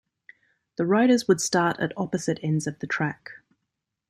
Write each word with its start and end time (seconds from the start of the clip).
The 0.77 0.85
riders 0.87 1.27
would 1.27 1.39
start 1.39 1.79
at 1.79 1.93
opposite 1.95 2.39
ends 2.41 2.65
of 2.65 2.79
the 2.79 2.87
track. 2.87 3.29